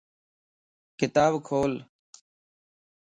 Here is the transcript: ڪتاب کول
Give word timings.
ڪتاب 0.99 1.33
کول 1.47 1.71